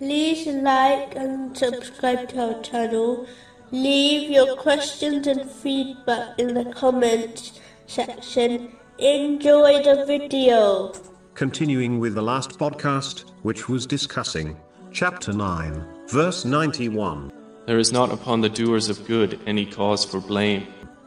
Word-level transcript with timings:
like 0.00 1.14
and 1.16 1.56
subscribe 1.56 2.28
to 2.30 2.54
our 2.54 2.62
channel. 2.62 3.26
Leave 3.70 4.30
your 4.30 4.56
questions 4.56 5.26
and 5.26 5.50
feedback 5.50 6.38
in 6.38 6.54
the 6.54 6.64
comments 6.72 7.60
section. 7.86 8.76
Enjoy 8.98 9.82
the 9.82 10.04
video. 10.06 10.92
Continuing 11.34 11.98
with 11.98 12.14
the 12.14 12.22
last 12.22 12.58
podcast, 12.58 13.30
which 13.42 13.68
was 13.68 13.86
discussing 13.86 14.56
chapter 14.92 15.32
9, 15.32 15.84
verse 16.08 16.44
91. 16.44 17.32
There 17.66 17.78
is 17.78 17.92
not 17.92 18.12
upon 18.12 18.40
the 18.40 18.48
doers 18.48 18.88
of 18.88 19.04
good 19.06 19.40
any 19.46 19.66
cause 19.66 20.04
for 20.04 20.20
blame. 20.20 20.66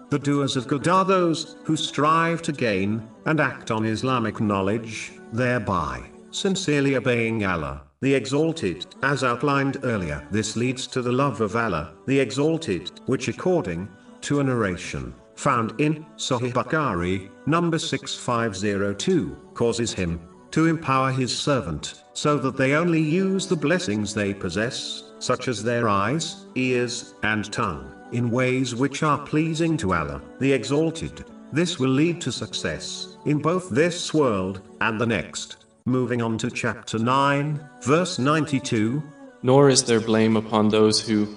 The 0.10 0.20
doers 0.20 0.56
of 0.56 0.68
good 0.68 0.88
are 0.88 1.06
those 1.06 1.56
who 1.64 1.76
strive 1.76 2.42
to 2.44 2.52
gain 2.52 3.08
and 3.26 3.40
act 3.40 3.72
on 3.72 3.86
Islamic 3.86 4.40
knowledge, 4.40 5.12
thereby 5.32 6.10
sincerely 6.32 6.96
obeying 6.96 7.46
Allah, 7.46 7.84
the 8.00 8.14
Exalted, 8.14 8.86
as 9.02 9.24
outlined 9.24 9.78
earlier. 9.84 10.28
This 10.30 10.56
leads 10.56 10.86
to 10.88 11.02
the 11.02 11.12
love 11.12 11.42
of 11.42 11.56
Allah, 11.56 11.94
the 12.06 12.20
Exalted, 12.20 12.92
which 13.08 13.28
according 13.28 13.90
to 14.22 14.40
a 14.40 14.44
narration 14.44 15.14
found 15.36 15.80
in 15.80 16.06
Sahih 16.18 16.52
Bukhari, 16.52 17.30
number 17.46 17.80
6502, 17.80 19.36
causes 19.54 19.94
him 19.94 20.20
to 20.52 20.66
empower 20.68 21.12
his 21.12 21.38
servant, 21.38 22.04
so 22.14 22.38
that 22.38 22.58
they 22.58 22.74
only 22.74 23.02
use 23.02 23.48
the 23.48 23.56
blessings 23.56 24.14
they 24.14 24.34
possess, 24.34 25.12
such 25.20 25.48
as 25.48 25.64
their 25.64 25.90
eyes, 25.90 26.46
ears, 26.56 27.14
and 27.24 27.52
tongue, 27.52 27.92
in 28.12 28.32
ways 28.32 28.74
which 28.74 29.04
are 29.04 29.20
pleasing 29.20 29.78
to 29.78 29.94
Allah, 29.94 30.22
the 30.40 30.52
Exalted. 30.52 31.26
This 31.52 31.80
will 31.80 31.90
lead 31.90 32.20
to 32.22 32.32
success, 32.32 33.18
in 33.26 33.40
both 33.40 33.70
this 33.70 34.14
world, 34.14 34.62
and 34.82 35.00
the 35.00 35.06
next. 35.06 35.67
Moving 35.88 36.22
on 36.22 36.38
to 36.40 36.52
chapter 36.52 37.00
9, 37.00 37.62
verse 37.84 38.20
92. 38.20 39.02
Nor 39.42 39.70
is 39.70 39.86
there 39.86 40.02
blame 40.02 40.36
upon 40.36 40.68
those 40.68 41.00
who, 41.00 41.28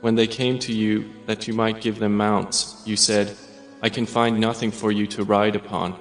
when 0.00 0.16
they 0.16 0.26
came 0.26 0.58
to 0.58 0.72
you 0.72 1.08
that 1.26 1.46
you 1.46 1.54
might 1.54 1.80
give 1.80 2.00
them 2.00 2.16
mounts, 2.16 2.82
you 2.84 2.96
said, 2.96 3.36
I 3.80 3.88
can 3.88 4.04
find 4.04 4.40
nothing 4.40 4.72
for 4.72 4.90
you 4.90 5.06
to 5.06 5.22
ride 5.22 5.54
upon. 5.54 5.96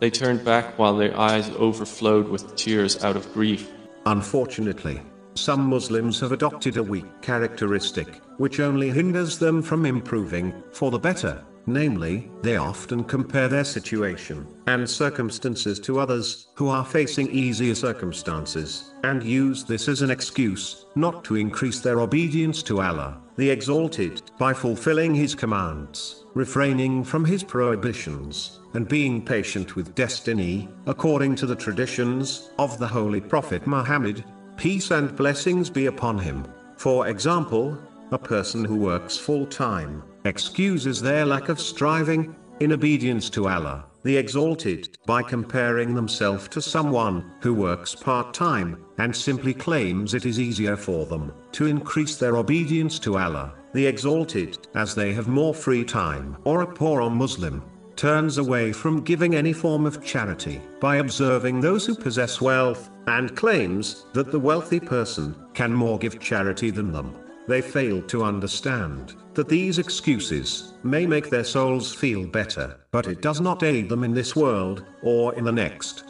They 0.00 0.10
turned 0.10 0.44
back 0.44 0.78
while 0.78 0.98
their 0.98 1.18
eyes 1.18 1.48
overflowed 1.56 2.28
with 2.28 2.56
tears 2.56 3.02
out 3.02 3.16
of 3.16 3.32
grief. 3.32 3.72
Unfortunately, 4.04 5.00
some 5.34 5.62
Muslims 5.62 6.20
have 6.20 6.32
adopted 6.32 6.76
a 6.76 6.82
weak 6.82 7.06
characteristic, 7.22 8.20
which 8.36 8.60
only 8.60 8.90
hinders 8.90 9.38
them 9.38 9.62
from 9.62 9.86
improving 9.86 10.52
for 10.72 10.90
the 10.90 10.98
better. 10.98 11.42
Namely, 11.68 12.30
they 12.40 12.56
often 12.56 13.04
compare 13.04 13.46
their 13.46 13.62
situation 13.62 14.46
and 14.66 14.88
circumstances 14.88 15.78
to 15.80 16.00
others 16.00 16.46
who 16.54 16.68
are 16.68 16.84
facing 16.84 17.30
easier 17.30 17.74
circumstances, 17.74 18.94
and 19.04 19.22
use 19.22 19.64
this 19.64 19.86
as 19.86 20.00
an 20.00 20.10
excuse 20.10 20.86
not 20.96 21.24
to 21.24 21.36
increase 21.36 21.80
their 21.80 22.00
obedience 22.00 22.62
to 22.62 22.80
Allah, 22.80 23.20
the 23.36 23.50
Exalted, 23.50 24.22
by 24.38 24.54
fulfilling 24.54 25.14
His 25.14 25.34
commands, 25.34 26.24
refraining 26.32 27.04
from 27.04 27.26
His 27.26 27.44
prohibitions, 27.44 28.60
and 28.72 28.88
being 28.88 29.22
patient 29.22 29.76
with 29.76 29.94
destiny, 29.94 30.70
according 30.86 31.34
to 31.36 31.44
the 31.44 31.54
traditions 31.54 32.48
of 32.58 32.78
the 32.78 32.88
Holy 32.88 33.20
Prophet 33.20 33.66
Muhammad, 33.66 34.24
peace 34.56 34.90
and 34.90 35.14
blessings 35.14 35.68
be 35.68 35.84
upon 35.84 36.18
him. 36.18 36.46
For 36.78 37.08
example, 37.08 37.78
a 38.10 38.18
person 38.18 38.64
who 38.64 38.76
works 38.76 39.18
full 39.18 39.44
time 39.44 40.02
excuses 40.28 41.00
their 41.00 41.24
lack 41.24 41.48
of 41.48 41.58
striving 41.58 42.36
in 42.60 42.72
obedience 42.72 43.30
to 43.30 43.48
Allah, 43.48 43.86
the 44.02 44.16
Exalted, 44.16 44.96
by 45.06 45.22
comparing 45.22 45.94
themselves 45.94 46.48
to 46.48 46.62
someone 46.62 47.32
who 47.40 47.54
works 47.54 47.94
part 47.94 48.34
time 48.34 48.84
and 48.98 49.14
simply 49.14 49.54
claims 49.54 50.14
it 50.14 50.26
is 50.26 50.38
easier 50.38 50.76
for 50.76 51.06
them 51.06 51.32
to 51.52 51.66
increase 51.66 52.16
their 52.16 52.36
obedience 52.36 52.98
to 53.00 53.16
Allah, 53.18 53.54
the 53.72 53.86
Exalted, 53.86 54.68
as 54.74 54.94
they 54.94 55.12
have 55.12 55.28
more 55.28 55.54
free 55.54 55.84
time. 55.84 56.36
Or 56.44 56.62
a 56.62 56.66
poor 56.66 57.08
Muslim 57.10 57.64
turns 57.96 58.38
away 58.38 58.72
from 58.72 59.02
giving 59.02 59.34
any 59.34 59.52
form 59.52 59.84
of 59.86 60.04
charity 60.04 60.60
by 60.78 60.96
observing 60.96 61.60
those 61.60 61.84
who 61.84 61.94
possess 61.94 62.40
wealth 62.40 62.90
and 63.06 63.34
claims 63.34 64.06
that 64.12 64.30
the 64.30 64.38
wealthy 64.38 64.78
person 64.78 65.34
can 65.54 65.72
more 65.72 65.98
give 65.98 66.20
charity 66.20 66.70
than 66.70 66.92
them. 66.92 67.14
They 67.48 67.62
fail 67.62 68.02
to 68.02 68.24
understand 68.24 69.14
that 69.38 69.48
these 69.48 69.78
excuses 69.78 70.72
may 70.82 71.06
make 71.06 71.30
their 71.30 71.44
souls 71.44 71.94
feel 71.94 72.26
better, 72.26 72.76
but 72.90 73.06
it 73.06 73.22
does 73.22 73.40
not 73.40 73.62
aid 73.62 73.88
them 73.88 74.02
in 74.02 74.12
this 74.12 74.34
world 74.34 74.84
or 75.00 75.32
in 75.36 75.44
the 75.44 75.52
next. 75.52 76.07